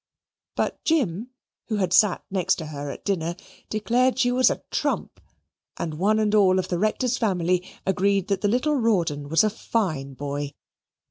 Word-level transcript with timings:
But 0.55 0.83
Jim, 0.83 1.29
who 1.67 1.75
had 1.75 1.93
sat 1.93 2.23
next 2.31 2.55
to 2.55 2.65
her 2.65 2.89
at 2.89 3.05
dinner, 3.05 3.35
declared 3.69 4.17
she 4.17 4.31
was 4.31 4.49
a 4.49 4.63
trump, 4.71 5.21
and 5.77 5.93
one 5.99 6.17
and 6.17 6.33
all 6.33 6.57
of 6.57 6.69
the 6.69 6.79
Rector's 6.79 7.19
family 7.19 7.63
agreed 7.85 8.27
that 8.29 8.41
the 8.41 8.47
little 8.47 8.73
Rawdon 8.77 9.29
was 9.29 9.43
a 9.43 9.49
fine 9.51 10.15
boy. 10.15 10.53